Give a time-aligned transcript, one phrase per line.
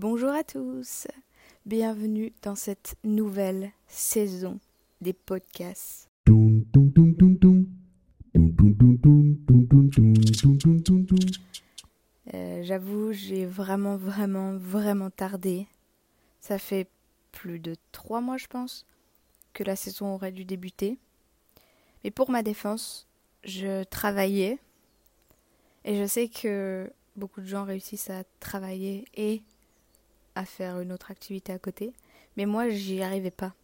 [0.00, 1.08] Bonjour à tous,
[1.66, 4.60] bienvenue dans cette nouvelle saison
[5.00, 6.08] des podcasts.
[12.32, 15.66] Euh, J'avoue, j'ai vraiment, vraiment, vraiment tardé.
[16.38, 16.86] Ça fait
[17.32, 18.86] plus de trois mois, je pense,
[19.52, 20.96] que la saison aurait dû débuter.
[22.04, 23.08] Mais pour ma défense,
[23.42, 24.60] je travaillais.
[25.84, 29.42] Et je sais que beaucoup de gens réussissent à travailler et
[30.38, 31.92] à faire une autre activité à côté.
[32.36, 33.54] Mais moi, j'y arrivais pas.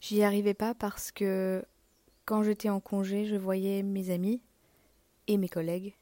[0.00, 1.64] J'y arrivais pas parce que
[2.24, 4.40] quand j'étais en congé, je voyais mes amis
[5.28, 5.94] et mes collègues,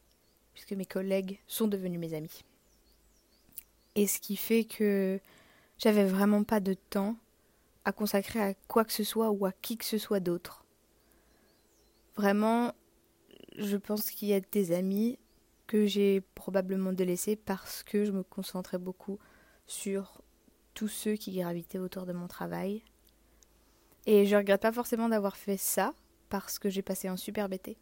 [0.54, 2.44] puisque mes collègues sont devenus mes amis.
[3.94, 5.20] Et ce qui fait que
[5.76, 7.16] j'avais vraiment pas de temps
[7.84, 10.64] à consacrer à quoi que ce soit ou à qui que ce soit d'autre.
[12.16, 12.72] Vraiment,
[13.58, 15.18] je pense qu'il y a des amis
[15.66, 19.18] que j'ai probablement délaissés parce que je me concentrais beaucoup
[19.70, 20.20] sur
[20.74, 22.82] tous ceux qui gravitaient autour de mon travail.
[24.06, 25.94] Et je regrette pas forcément d'avoir fait ça
[26.28, 27.76] parce que j'ai passé un super été.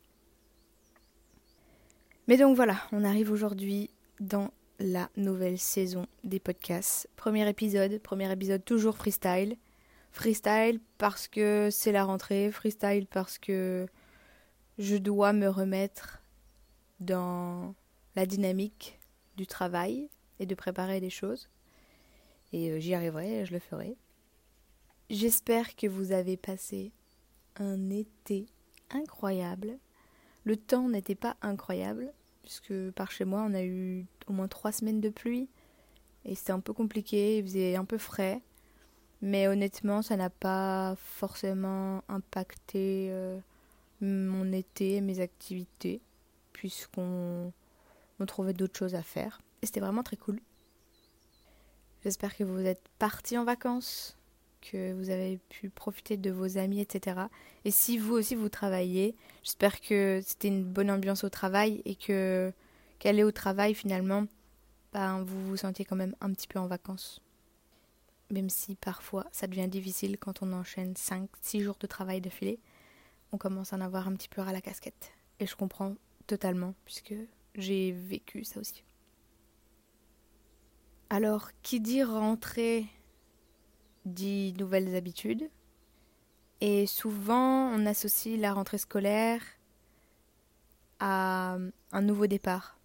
[2.27, 7.08] Mais donc voilà, on arrive aujourd'hui dans la nouvelle saison des podcasts.
[7.17, 9.56] Premier épisode, premier épisode toujours freestyle.
[10.12, 13.86] Freestyle parce que c'est la rentrée, freestyle parce que
[14.78, 16.23] je dois me remettre
[17.00, 17.75] dans
[18.14, 18.98] la dynamique
[19.36, 20.08] du travail
[20.39, 21.48] et de préparer des choses.
[22.52, 23.96] Et euh, j'y arriverai, je le ferai.
[25.10, 26.92] J'espère que vous avez passé
[27.56, 28.46] un été
[28.90, 29.78] incroyable.
[30.44, 34.72] Le temps n'était pas incroyable, puisque par chez moi, on a eu au moins trois
[34.72, 35.48] semaines de pluie.
[36.24, 38.42] Et c'était un peu compliqué, il faisait un peu frais.
[39.20, 43.38] Mais honnêtement, ça n'a pas forcément impacté euh,
[44.00, 46.00] mon été, mes activités,
[46.52, 47.52] puisqu'on
[48.20, 49.40] on trouvait d'autres choses à faire.
[49.62, 50.40] Et c'était vraiment très cool.
[52.09, 54.17] J'espère que vous êtes partis en vacances,
[54.62, 57.20] que vous avez pu profiter de vos amis, etc.
[57.67, 61.97] Et si vous aussi vous travaillez, j'espère que c'était une bonne ambiance au travail et
[61.97, 62.51] que
[62.98, 64.24] qu'aller au travail finalement,
[64.95, 67.20] ben, vous vous sentiez quand même un petit peu en vacances.
[68.30, 72.58] Même si parfois ça devient difficile quand on enchaîne 5-6 jours de travail d'affilée,
[73.33, 75.13] on commence à en avoir un petit peu à la casquette.
[75.41, 75.95] Et je comprends
[76.27, 77.13] totalement, puisque
[77.55, 78.83] j'ai vécu ça aussi.
[81.11, 82.86] Alors, qui dit rentrer
[84.05, 85.48] dit nouvelles habitudes.
[86.61, 89.41] Et souvent, on associe la rentrée scolaire
[90.98, 91.57] à
[91.92, 92.79] un nouveau départ.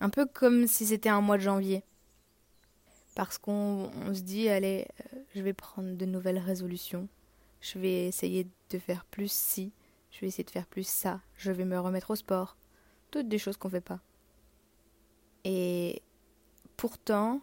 [0.00, 1.82] Un peu comme si c'était un mois de janvier.
[3.14, 7.08] Parce qu'on se dit, allez, euh, je vais prendre de nouvelles résolutions.
[7.60, 9.72] Je vais essayer de faire plus ci.
[10.12, 11.20] Je vais essayer de faire plus ça.
[11.36, 12.56] Je vais me remettre au sport.
[13.10, 14.00] Toutes des choses qu'on fait pas.
[15.44, 16.02] Et
[16.78, 17.42] pourtant,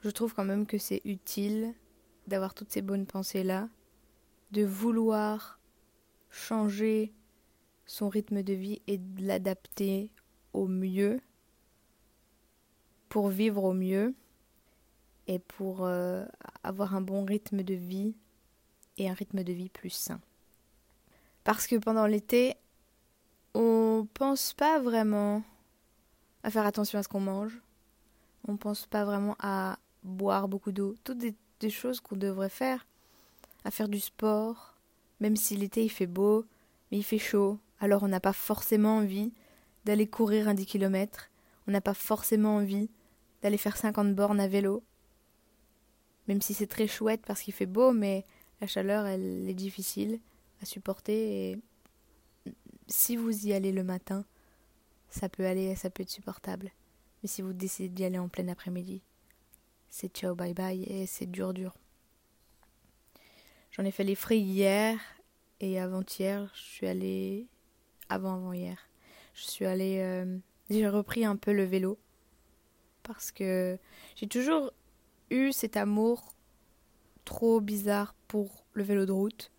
[0.00, 1.74] je trouve quand même que c'est utile
[2.26, 3.68] d'avoir toutes ces bonnes pensées-là,
[4.50, 5.60] de vouloir
[6.30, 7.12] changer
[7.86, 10.10] son rythme de vie et de l'adapter
[10.54, 11.20] au mieux
[13.08, 14.14] pour vivre au mieux
[15.26, 16.24] et pour euh,
[16.64, 18.14] avoir un bon rythme de vie
[18.96, 20.20] et un rythme de vie plus sain.
[21.44, 22.54] Parce que pendant l'été,
[23.54, 25.42] on pense pas vraiment
[26.42, 27.61] à faire attention à ce qu'on mange.
[28.48, 31.34] On pense pas vraiment à boire beaucoup d'eau, toutes des,
[31.70, 32.86] choses qu'on devrait faire,
[33.64, 34.74] à faire du sport,
[35.20, 36.44] même si l'été il fait beau,
[36.90, 39.32] mais il fait chaud, alors on n'a pas forcément envie
[39.84, 41.30] d'aller courir un 10 km,
[41.68, 42.90] on n'a pas forcément envie
[43.42, 44.82] d'aller faire 50 bornes à vélo,
[46.26, 48.24] même si c'est très chouette parce qu'il fait beau, mais
[48.60, 50.20] la chaleur elle est difficile
[50.60, 51.50] à supporter.
[51.50, 51.58] Et
[52.86, 54.24] si vous y allez le matin,
[55.10, 56.70] ça peut aller, ça peut être supportable.
[57.22, 59.02] Mais si vous décidez d'y aller en plein après-midi,
[59.90, 61.74] c'est ciao bye bye et c'est dur dur.
[63.70, 64.98] J'en ai fait les frais hier
[65.60, 67.46] et avant-hier, je suis allée
[68.08, 68.88] avant avant hier.
[69.34, 70.38] Je suis allée euh,
[70.68, 71.98] j'ai repris un peu le vélo
[73.02, 73.78] parce que
[74.16, 74.72] j'ai toujours
[75.30, 76.34] eu cet amour
[77.24, 79.50] trop bizarre pour le vélo de route.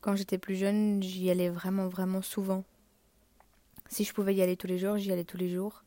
[0.00, 2.64] Quand j'étais plus jeune, j'y allais vraiment vraiment souvent.
[3.90, 5.84] Si je pouvais y aller tous les jours, j'y allais tous les jours.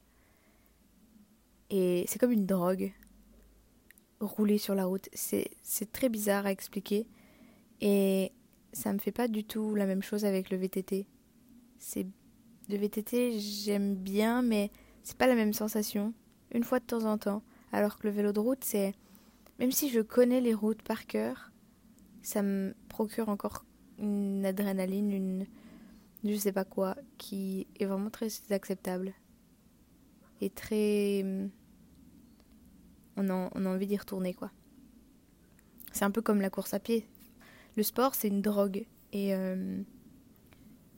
[1.70, 2.92] Et c'est comme une drogue.
[4.20, 5.50] Rouler sur la route, c'est
[5.94, 7.08] très bizarre à expliquer.
[7.80, 8.34] Et
[8.74, 11.08] ça me fait pas du tout la même chose avec le VTT.
[11.80, 12.06] C'est
[12.68, 14.70] le VTT, j'aime bien, mais
[15.04, 16.14] c'est pas la même sensation.
[16.54, 17.42] Une fois de temps en temps.
[17.72, 18.94] Alors que le vélo de route, c'est.
[19.60, 21.52] Même si je connais les routes par cœur,
[22.22, 23.64] ça me procure encore
[23.98, 25.48] une adrénaline, une.
[26.24, 29.14] Je sais pas quoi, qui est vraiment très acceptable.
[30.42, 31.26] et très...
[33.16, 34.52] On a, on a envie d'y retourner, quoi.
[35.92, 37.08] C'est un peu comme la course à pied.
[37.76, 38.86] Le sport, c'est une drogue.
[39.12, 39.84] Et, euh,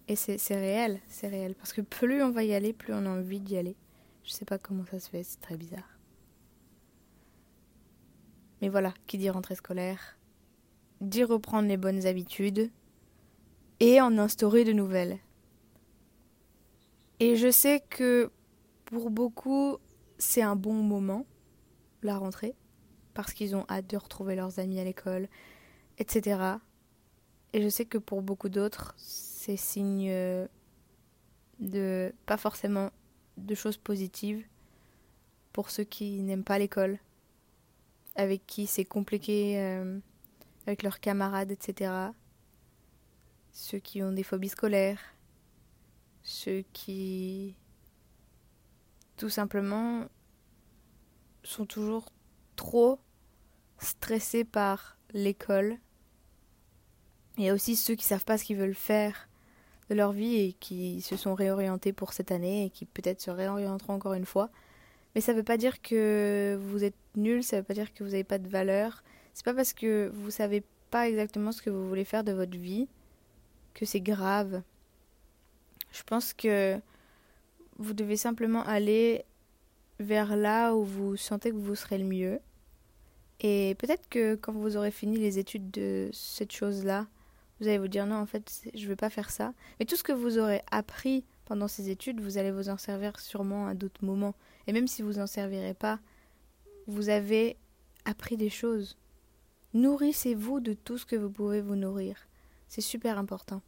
[0.08, 1.56] et c'est réel, c'est réel.
[1.56, 3.76] Parce que plus on va y aller, plus on a envie d'y aller.
[4.24, 6.00] Je sais pas comment ça se fait, c'est très bizarre.
[8.62, 10.18] Mais voilà, qui dit rentrée scolaire,
[11.02, 12.72] dit reprendre les bonnes habitudes
[13.80, 15.20] et en instaurer de nouvelles.
[17.20, 18.32] Et je sais que
[18.86, 19.78] pour beaucoup,
[20.18, 21.26] c'est un bon moment,
[22.02, 22.56] la rentrée,
[23.14, 25.28] parce qu'ils ont hâte de retrouver leurs amis à l'école,
[25.98, 26.40] etc.
[27.54, 30.12] Et je sais que pour beaucoup d'autres, c'est signe
[31.60, 32.92] de pas forcément
[33.38, 34.46] de choses positives
[35.54, 37.00] pour ceux qui n'aiment pas l'école,
[38.16, 40.00] avec qui c'est compliqué euh,
[40.68, 41.92] avec leurs camarades, etc.
[43.58, 45.00] Ceux qui ont des phobies scolaires,
[46.24, 47.56] ceux qui
[49.16, 50.08] tout simplement
[51.42, 52.12] sont toujours
[52.58, 53.00] trop
[53.80, 55.78] stressés par l'école.
[57.38, 59.30] Et aussi ceux qui savent pas ce qu'ils veulent faire
[59.90, 63.32] de leur vie et qui se sont réorientés pour cette année et qui peut-être se
[63.32, 64.50] réorienteront encore une fois.
[65.16, 67.94] Mais ça ne veut pas dire que vous êtes nul, ça ne veut pas dire
[67.94, 69.02] que vous n'avez pas de valeur.
[69.34, 70.62] C'est pas parce que vous savez
[70.92, 72.90] pas exactement ce que vous voulez faire de votre vie
[73.76, 74.64] que c'est grave.
[75.92, 76.80] Je pense que
[77.78, 79.24] vous devez simplement aller
[80.00, 82.40] vers là où vous sentez que vous serez le mieux.
[83.42, 87.06] Et peut-être que quand vous aurez fini les études de cette chose-là,
[87.60, 89.54] vous allez vous dire non, en fait, je ne veux pas faire ça.
[89.80, 93.20] Mais tout ce que vous aurez appris pendant ces études, vous allez vous en servir
[93.20, 94.36] sûrement à d'autres moments.
[94.68, 96.00] Et même si vous n'en servirez pas,
[96.88, 97.58] vous avez
[98.06, 98.98] appris des choses.
[99.74, 102.16] Nourrissez-vous de tout ce que vous pouvez vous nourrir.
[102.76, 103.62] C'est super important.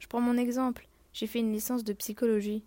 [0.00, 0.86] Je prends mon exemple.
[1.14, 2.62] J'ai fait une licence de psychologie.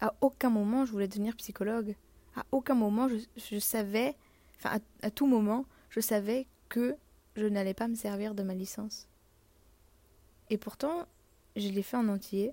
[0.00, 1.94] À aucun moment je voulais devenir psychologue.
[2.34, 3.06] À aucun moment
[3.36, 4.16] je, savais,
[4.56, 6.96] enfin à tout moment, je savais que
[7.36, 9.06] je n'allais pas me servir de ma licence.
[10.50, 11.06] Et pourtant,
[11.54, 12.52] je l'ai fait en entier.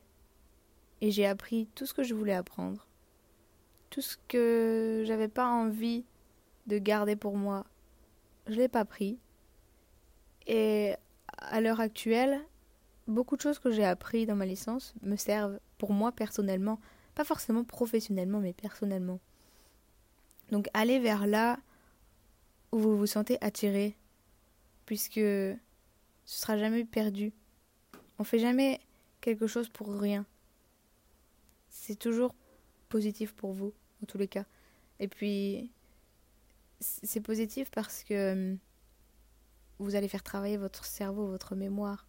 [1.01, 2.85] Et j'ai appris tout ce que je voulais apprendre.
[3.89, 6.05] Tout ce que j'avais pas envie
[6.67, 7.65] de garder pour moi,
[8.45, 9.17] je l'ai pas pris.
[10.45, 10.93] Et
[11.39, 12.39] à l'heure actuelle,
[13.11, 16.79] beaucoup de choses que j'ai appris dans ma licence me servent pour moi personnellement,
[17.15, 19.19] pas forcément professionnellement, mais personnellement.
[20.51, 21.59] Donc allez vers là
[22.71, 23.97] où vous vous sentez attiré,
[24.85, 25.57] puisque ce
[26.25, 27.33] sera jamais perdu.
[28.19, 28.79] On fait jamais
[29.19, 30.25] quelque chose pour rien.
[31.69, 32.35] C'est toujours
[32.89, 33.73] positif pour vous,
[34.03, 34.45] en tous les cas.
[34.99, 35.71] Et puis,
[36.79, 38.57] c'est positif parce que hum,
[39.79, 42.05] vous allez faire travailler votre cerveau, votre mémoire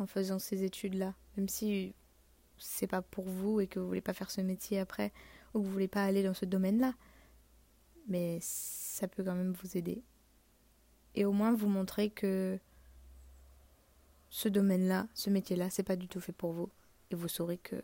[0.00, 1.14] en faisant ces études-là.
[1.36, 1.94] Même si
[2.58, 5.12] c'est pas pour vous et que vous voulez pas faire ce métier après
[5.54, 6.94] ou que vous voulez pas aller dans ce domaine-là.
[8.08, 10.02] Mais ça peut quand même vous aider.
[11.14, 12.58] Et au moins vous montrer que
[14.30, 16.70] ce domaine-là, ce métier-là, c'est pas du tout fait pour vous.
[17.10, 17.76] Et vous saurez que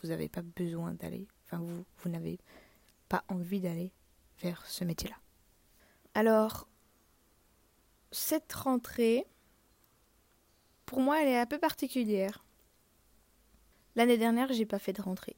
[0.00, 2.38] vous n'avez pas besoin d'aller, enfin vous, vous n'avez
[3.08, 3.92] pas envie d'aller
[4.40, 5.16] vers ce métier-là.
[6.14, 6.68] Alors,
[8.10, 9.26] cette rentrée,
[10.86, 12.44] pour moi, elle est un peu particulière.
[13.94, 15.36] L'année dernière, j'ai pas fait de rentrée.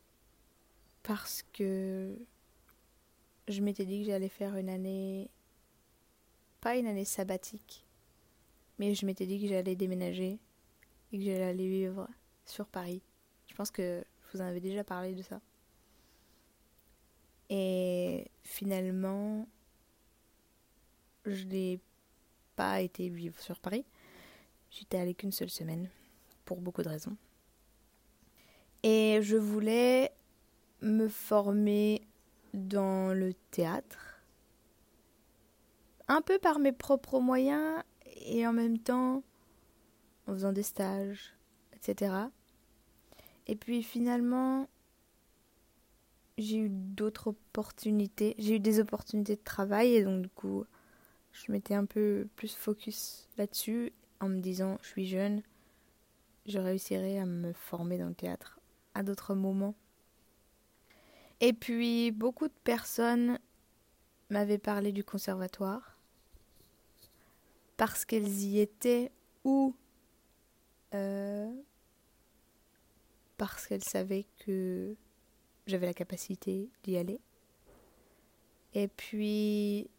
[1.02, 2.16] Parce que
[3.48, 5.30] je m'étais dit que j'allais faire une année.
[6.60, 7.84] Pas une année sabbatique,
[8.78, 10.38] mais je m'étais dit que j'allais déménager
[11.12, 12.08] et que j'allais vivre
[12.46, 13.02] sur Paris.
[13.48, 15.42] Je pense que je vous en avais déjà parlé de ça.
[17.50, 19.46] Et finalement,
[21.26, 21.80] je n'ai
[22.56, 23.84] pas été vivre sur Paris.
[24.76, 25.88] J'étais allée qu'une seule semaine,
[26.44, 27.16] pour beaucoup de raisons.
[28.82, 30.10] Et je voulais
[30.82, 32.02] me former
[32.54, 34.20] dans le théâtre,
[36.08, 37.84] un peu par mes propres moyens
[38.26, 39.22] et en même temps
[40.26, 41.36] en faisant des stages,
[41.76, 42.12] etc.
[43.46, 44.68] Et puis finalement,
[46.36, 50.64] j'ai eu d'autres opportunités, j'ai eu des opportunités de travail et donc du coup,
[51.30, 53.92] je m'étais un peu plus focus là-dessus
[54.24, 55.42] en me disant, je suis jeune,
[56.46, 58.58] je réussirai à me former dans le théâtre
[58.94, 59.74] à d'autres moments.
[61.40, 63.38] Et puis, beaucoup de personnes
[64.30, 65.98] m'avaient parlé du conservatoire
[67.76, 69.10] parce qu'elles y étaient
[69.44, 69.74] ou
[70.94, 71.52] euh,
[73.36, 74.94] parce qu'elles savaient que
[75.66, 77.20] j'avais la capacité d'y aller.
[78.74, 79.90] Et puis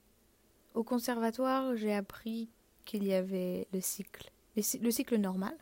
[0.73, 2.49] au conservatoire, j'ai appris
[2.85, 5.55] qu'il y avait le cycle, le cycle normal.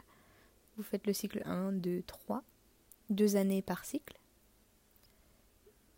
[0.77, 2.43] Vous faites le cycle 1, 2, 3,
[3.09, 4.19] deux années par cycle.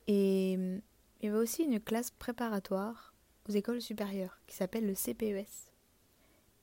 [0.08, 0.82] Et il
[1.24, 3.14] y avait aussi une classe préparatoire
[3.50, 5.72] aux écoles supérieures qui s'appelle le CPES.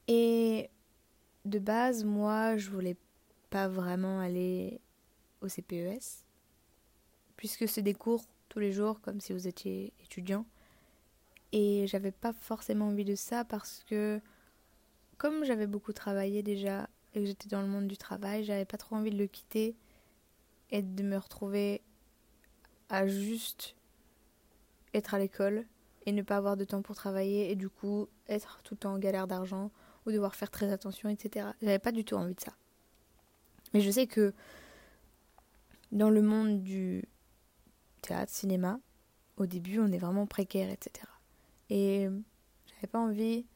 [0.09, 0.71] Et
[1.45, 2.97] de base, moi, je voulais
[3.51, 4.81] pas vraiment aller
[5.41, 6.25] au CPES,
[7.37, 10.47] puisque c'est des cours tous les jours, comme si vous étiez étudiant.
[11.53, 14.21] Et j'avais pas forcément envie de ça parce que,
[15.23, 18.77] comme j'avais beaucoup travaillé déjà et que j'étais dans le monde du travail, j'avais pas
[18.77, 19.77] trop envie de le quitter
[20.71, 21.81] et de me retrouver
[22.89, 23.77] à juste
[24.95, 25.65] être à l'école
[26.07, 28.95] et ne pas avoir de temps pour travailler et du coup être tout le temps
[28.95, 29.71] en galère d'argent
[30.07, 31.51] ou devoir faire très attention, etc.
[31.63, 32.57] J'avais pas du tout envie de ça.
[33.75, 34.35] Mais je sais que
[35.93, 37.05] dans le monde du
[38.01, 38.81] théâtre, cinéma,
[39.37, 41.07] au début, on est vraiment précaire, etc.
[41.71, 42.09] Et
[42.67, 43.47] j'avais pas envie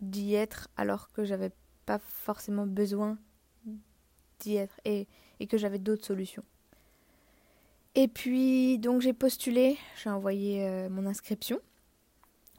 [0.00, 1.52] d'y être alors que j'avais
[1.86, 3.18] pas forcément besoin
[4.40, 5.08] d'y être et,
[5.40, 6.44] et que j'avais d'autres solutions.
[7.94, 11.60] Et puis donc j'ai postulé, j'ai envoyé euh, mon inscription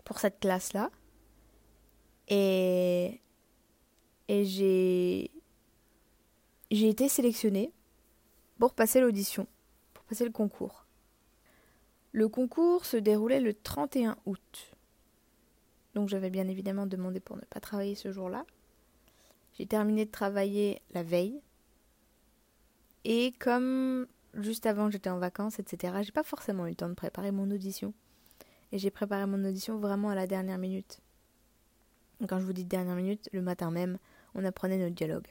[0.03, 0.91] pour cette classe-là.
[2.27, 3.21] Et
[4.27, 5.31] et j'ai
[6.71, 7.71] j'ai été sélectionnée
[8.59, 9.47] pour passer l'audition,
[9.93, 10.85] pour passer le concours.
[12.11, 14.75] Le concours se déroulait le 31 août.
[15.95, 18.45] Donc j'avais bien évidemment demandé pour ne pas travailler ce jour-là.
[19.53, 21.41] J'ai terminé de travailler la veille.
[23.05, 26.93] Et comme juste avant j'étais en vacances, etc., j'ai pas forcément eu le temps de
[26.93, 27.93] préparer mon audition.
[28.71, 30.99] Et j'ai préparé mon audition vraiment à la dernière minute.
[32.27, 33.97] Quand je vous dis dernière minute, le matin même,
[34.35, 35.27] on apprenait notre dialogue.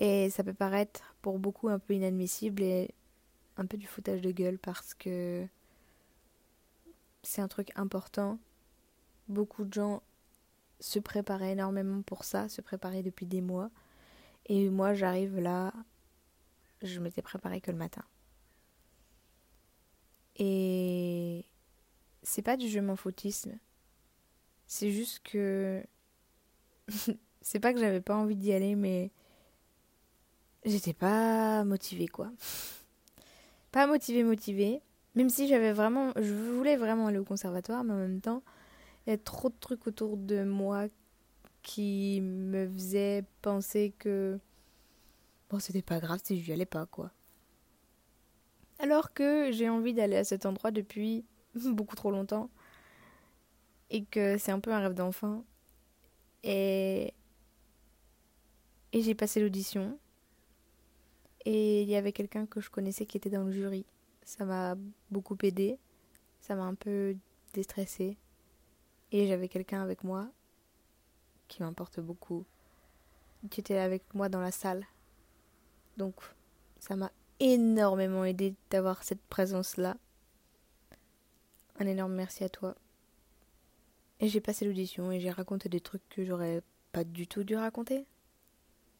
[0.00, 2.94] Et ça peut paraître pour beaucoup un peu inadmissible et
[3.56, 5.44] un peu du foutage de gueule parce que
[7.22, 8.38] c'est un truc important.
[9.28, 10.02] Beaucoup de gens
[10.80, 13.70] se préparaient énormément pour ça, se préparaient depuis des mois.
[14.46, 15.72] Et moi, j'arrive là,
[16.82, 18.04] je m'étais préparée que le matin.
[20.36, 21.44] Et
[22.22, 23.58] c'est pas du je m'en foutisme.
[24.66, 25.82] C'est juste que.
[27.40, 29.10] c'est pas que j'avais pas envie d'y aller, mais.
[30.64, 32.30] J'étais pas motivée, quoi
[33.72, 34.82] pas motivée, motivée.
[35.14, 38.42] Même si j'avais vraiment, je voulais vraiment aller au conservatoire, mais en même temps,
[39.08, 40.86] il y a trop de trucs autour de moi
[41.62, 44.38] qui me faisaient penser que
[45.48, 47.10] bon, c'était pas grave si je n'y allais pas, quoi.
[48.78, 51.24] Alors que j'ai envie d'aller à cet endroit depuis
[51.54, 52.50] beaucoup trop longtemps
[53.88, 55.42] et que c'est un peu un rêve d'enfant.
[56.42, 57.14] Et
[58.92, 59.98] et j'ai passé l'audition
[61.46, 63.86] et il y avait quelqu'un que je connaissais qui était dans le jury.
[64.26, 64.76] Ça m'a
[65.10, 65.78] beaucoup aidé.
[66.42, 67.16] Ça m'a un peu
[67.54, 68.18] déstressé.
[69.12, 70.30] Et j'avais quelqu'un avec moi
[71.48, 72.44] qui m'importe beaucoup.
[73.50, 74.84] Qui était avec moi dans la salle.
[75.96, 76.14] Donc
[76.78, 77.10] ça m'a
[77.40, 79.96] énormément aidé d'avoir cette présence-là.
[81.78, 82.74] Un énorme merci à toi.
[84.20, 86.62] Et j'ai passé l'audition et j'ai raconté des trucs que j'aurais
[86.92, 88.06] pas du tout dû raconter.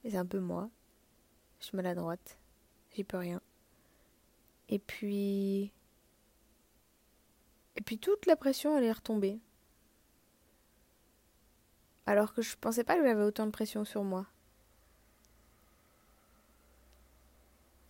[0.05, 0.71] C'est un peu moi.
[1.59, 2.39] Je suis maladroite.
[2.95, 3.41] J'y peux rien.
[4.69, 5.73] Et puis.
[7.77, 9.41] Et puis toute la pression, elle est retombée.
[12.09, 14.25] Alors que je pensais pas que j'avais autant de pression sur moi.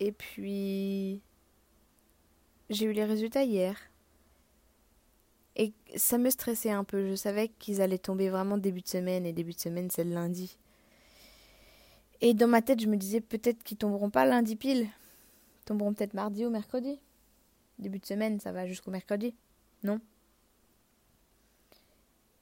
[0.01, 1.21] Et puis.
[2.69, 3.79] J'ai eu les résultats hier.
[5.55, 7.07] Et ça me stressait un peu.
[7.09, 9.25] Je savais qu'ils allaient tomber vraiment début de semaine.
[9.25, 10.57] Et début de semaine, c'est le lundi.
[12.19, 14.89] Et dans ma tête, je me disais peut-être qu'ils tomberont pas lundi pile.
[15.63, 16.99] Tomberont peut-être mardi ou mercredi.
[17.77, 19.33] Début de semaine, ça va jusqu'au mercredi.
[19.83, 20.01] Non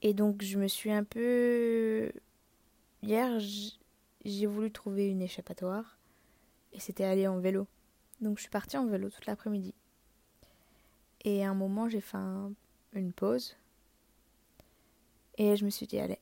[0.02, 2.12] Et donc, je me suis un peu.
[3.02, 3.38] Hier,
[4.24, 5.98] j'ai voulu trouver une échappatoire.
[6.72, 7.66] Et c'était aller en vélo.
[8.20, 9.74] Donc, je suis partie en vélo toute l'après-midi.
[11.24, 12.18] Et à un moment, j'ai fait
[12.92, 13.56] une pause.
[15.36, 16.18] Et je me suis dit, allez,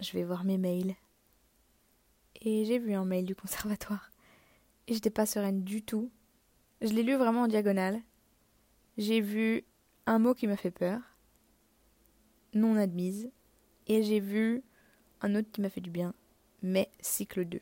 [0.00, 0.96] je vais voir mes mails
[2.44, 4.10] et j'ai vu un mail du conservatoire.
[4.88, 6.10] Et j'étais pas sereine du tout.
[6.80, 8.00] Je l'ai lu vraiment en diagonale.
[8.98, 9.64] J'ai vu
[10.06, 11.00] un mot qui m'a fait peur,
[12.54, 13.30] non admise,
[13.86, 14.62] et j'ai vu
[15.20, 16.14] un autre qui m'a fait du bien,
[16.62, 17.60] mais cycle 2.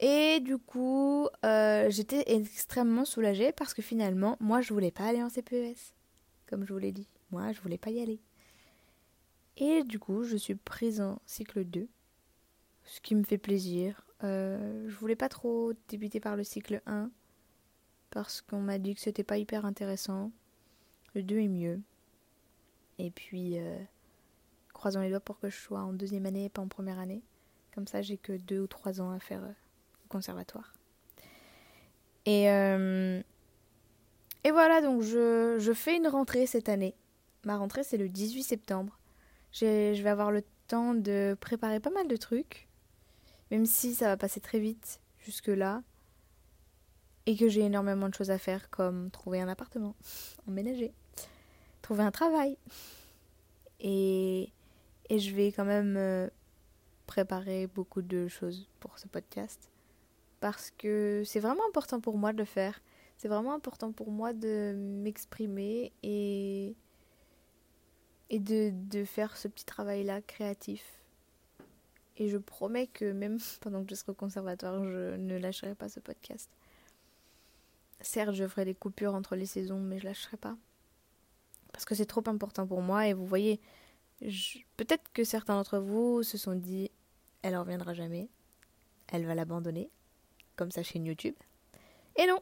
[0.00, 5.22] Et du coup, euh, j'étais extrêmement soulagée parce que finalement, moi, je voulais pas aller
[5.22, 5.92] en CPES,
[6.46, 7.08] comme je vous l'ai dit.
[7.30, 8.20] Moi, je voulais pas y aller.
[9.56, 11.88] Et du coup, je suis prise en cycle 2
[12.88, 14.02] ce qui me fait plaisir.
[14.24, 17.10] Euh, je voulais pas trop débuter par le cycle 1
[18.10, 20.32] parce qu'on m'a dit que c'était pas hyper intéressant.
[21.14, 21.80] Le 2 est mieux.
[22.98, 23.78] Et puis, euh,
[24.72, 27.22] croisons les doigts pour que je sois en deuxième année et pas en première année.
[27.74, 29.52] Comme ça, j'ai que deux ou trois ans à faire euh,
[30.04, 30.74] au conservatoire.
[32.26, 33.22] Et, euh,
[34.44, 36.94] et voilà, donc je, je fais une rentrée cette année.
[37.44, 38.98] Ma rentrée, c'est le 18 septembre.
[39.52, 42.68] Je vais avoir le temps de préparer pas mal de trucs,
[43.50, 45.82] même si ça va passer très vite jusque-là,
[47.26, 49.94] et que j'ai énormément de choses à faire, comme trouver un appartement,
[50.48, 50.92] emménager,
[51.88, 52.58] trouver un travail.
[53.80, 54.52] Et,
[55.08, 56.28] et je vais quand même euh,
[57.06, 59.70] préparer beaucoup de choses pour ce podcast,
[60.38, 62.82] parce que c'est vraiment important pour moi de le faire.
[63.16, 66.76] C'est vraiment important pour moi de m'exprimer et
[68.28, 70.84] et de, de faire ce petit travail-là créatif.
[72.18, 75.88] Et je promets que même pendant que je serai au conservatoire, je ne lâcherai pas
[75.88, 76.50] ce podcast.
[78.02, 80.58] Certes, je ferai des coupures entre les saisons, mais je lâcherai pas.
[81.72, 83.06] Parce que c'est trop important pour moi.
[83.06, 83.60] Et vous voyez,
[84.76, 86.90] peut-être que certains d'entre vous se sont dit,
[87.42, 88.28] elle ne reviendra jamais.
[89.08, 89.90] Elle va l'abandonner.
[90.56, 91.36] Comme sa chaîne YouTube.
[92.16, 92.40] Et non.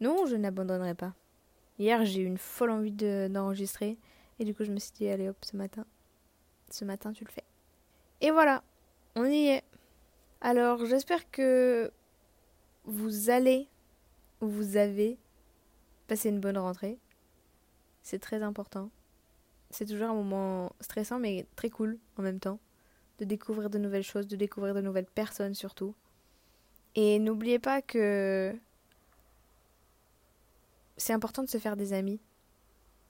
[0.00, 1.14] Non, je n'abandonnerai pas.
[1.78, 3.98] Hier, j'ai eu une folle envie d'enregistrer.
[4.38, 5.86] Et du coup, je me suis dit, allez hop, ce matin,
[6.70, 7.44] ce matin, tu le fais.
[8.20, 8.62] Et voilà,
[9.14, 9.64] on y est.
[10.40, 11.90] Alors, j'espère que
[12.84, 13.68] vous allez,
[14.40, 15.18] vous avez
[16.06, 16.98] passé une bonne rentrée.
[18.06, 18.88] C'est très important.
[19.70, 22.60] C'est toujours un moment stressant, mais très cool en même temps.
[23.18, 25.92] De découvrir de nouvelles choses, de découvrir de nouvelles personnes surtout.
[26.94, 28.54] Et n'oubliez pas que
[30.96, 32.20] c'est important de se faire des amis.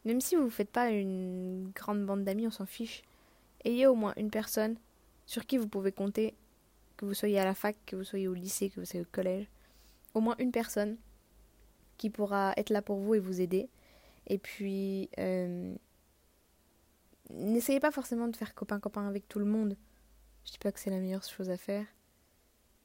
[0.06, 3.02] Même si vous ne faites pas une grande bande d'amis, on s'en fiche.
[3.66, 4.76] Ayez au moins une personne
[5.26, 6.32] sur qui vous pouvez compter,
[6.96, 9.08] que vous soyez à la fac, que vous soyez au lycée, que vous soyez au
[9.12, 9.46] collège.
[10.14, 10.96] Au moins une personne
[11.98, 13.68] qui pourra être là pour vous et vous aider.
[14.26, 15.74] Et puis, euh,
[17.30, 19.76] n'essayez pas forcément de faire copain-copain avec tout le monde.
[20.44, 21.86] Je dis pas que c'est la meilleure chose à faire,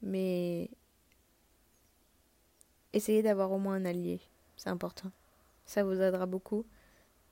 [0.01, 0.69] mais
[2.93, 4.21] essayez d'avoir au moins un allié.
[4.57, 5.11] C'est important.
[5.65, 6.65] Ça vous aidera beaucoup.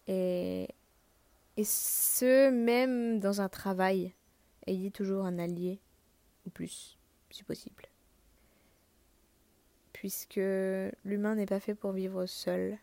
[0.08, 0.68] Et,
[1.58, 4.14] et ce, même dans un travail,
[4.66, 5.80] ayez toujours un allié
[6.46, 6.98] ou plus,
[7.30, 7.86] si possible.
[9.94, 10.40] Puisque
[11.04, 12.78] l'humain n'est pas fait pour vivre seul.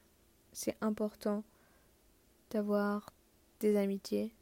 [0.59, 1.45] C'est important
[2.49, 3.12] d'avoir
[3.61, 4.33] des amitiés,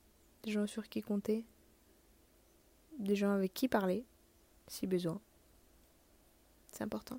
[0.44, 1.44] des gens sur qui compter,
[3.00, 4.05] des gens avec qui parler,
[4.68, 5.20] si besoin.
[6.70, 7.18] C'est important.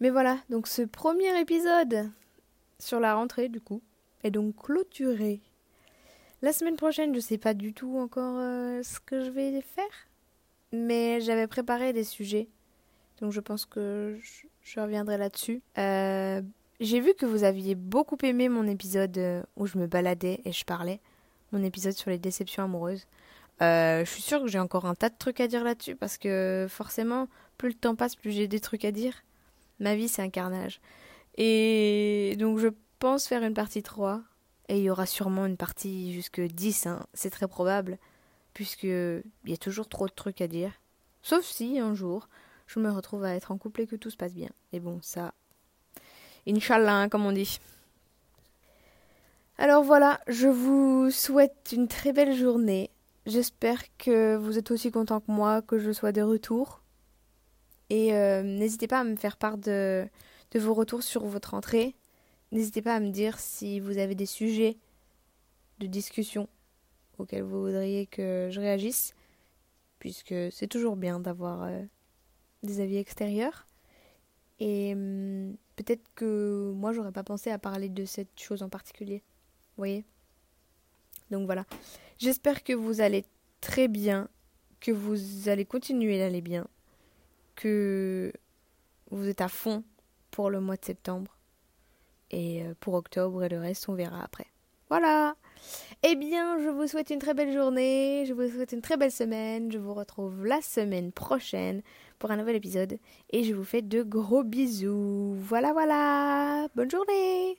[0.00, 2.10] Mais voilà, donc ce premier épisode
[2.78, 3.82] sur la rentrée du coup
[4.24, 5.42] est donc clôturé.
[6.40, 10.08] La semaine prochaine, je sais pas du tout encore euh, ce que je vais faire,
[10.72, 12.48] mais j'avais préparé des sujets,
[13.20, 14.18] donc je pense que
[14.62, 15.62] je, reviendrai là-dessus.
[15.78, 16.42] Euh,
[16.80, 20.52] j'ai vu que vous aviez beaucoup aimé mon épisode euh, où je me baladais et
[20.52, 21.00] je parlais,
[21.52, 23.06] mon épisode sur les déceptions amoureuses.
[23.60, 26.66] je suis sûre que j'ai encore un tas de trucs à dire là-dessus parce que
[26.68, 27.28] forcément,
[27.58, 29.14] plus le temps passe, plus j'ai des trucs à dire.
[29.80, 30.80] Ma vie, c'est un carnage.
[31.36, 34.22] Et donc je pense faire une partie 3.
[34.68, 37.04] Et il y aura sûrement une partie jusque 10, hein.
[37.12, 37.98] c'est très probable,
[38.54, 40.70] puisque il y a toujours trop de trucs à dire.
[41.22, 42.28] Sauf si un jour
[42.72, 44.50] je me retrouve à être en couple et que tout se passe bien.
[44.72, 45.34] Et bon, ça.
[46.46, 47.58] Inch'Allah, hein, comme on dit.
[49.58, 52.90] Alors voilà, je vous souhaite une très belle journée.
[53.26, 56.80] J'espère que vous êtes aussi content que moi, que je sois de retour.
[57.90, 60.08] Et euh, n'hésitez pas à me faire part de,
[60.54, 61.96] vos retours sur votre entrée.
[62.52, 64.78] N'hésitez pas à me dire si vous avez des sujets
[65.80, 66.48] de discussion
[67.18, 69.14] auxquels vous voudriez que je réagisse,
[69.98, 71.82] puisque c'est toujours bien d'avoir euh,
[72.62, 73.66] des avis extérieurs.
[74.58, 79.22] Et hum, peut-être que moi, j'aurais pas pensé à parler de cette chose en particulier.
[79.76, 80.04] Voyez
[81.30, 81.64] Donc voilà.
[82.18, 83.24] J'espère que vous allez
[83.60, 84.28] très bien,
[84.80, 86.66] que vous allez continuer d'aller bien,
[87.56, 88.32] que
[89.10, 89.84] vous êtes à fond
[90.30, 91.36] pour le mois de septembre.
[92.30, 94.46] Et euh, pour octobre et le reste, on verra après.
[94.88, 95.36] Voilà.
[96.02, 99.12] Eh bien, je vous souhaite une très belle journée, je vous souhaite une très belle
[99.12, 101.82] semaine, je vous retrouve la semaine prochaine
[102.20, 102.98] pour un nouvel épisode.
[103.30, 105.34] Et je vous fais de gros bisous.
[105.40, 106.68] Voilà, voilà.
[106.76, 107.58] Bonne journée.